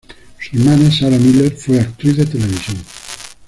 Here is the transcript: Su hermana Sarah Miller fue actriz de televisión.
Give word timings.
Su 0.39 0.57
hermana 0.57 0.91
Sarah 0.91 1.19
Miller 1.19 1.55
fue 1.55 1.79
actriz 1.79 2.17
de 2.17 2.25
televisión. 2.25 2.77